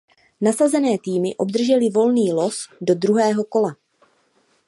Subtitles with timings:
[0.41, 3.71] Nasazené týmy obdržely volný los do druhého kola.